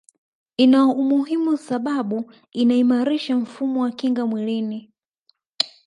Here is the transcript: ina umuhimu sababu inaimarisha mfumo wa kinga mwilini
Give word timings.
ina 0.57 0.85
umuhimu 0.87 1.57
sababu 1.57 2.31
inaimarisha 2.51 3.37
mfumo 3.37 3.81
wa 3.81 3.91
kinga 3.91 4.25
mwilini 4.25 4.93